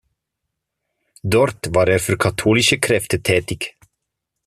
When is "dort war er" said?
1.21-1.99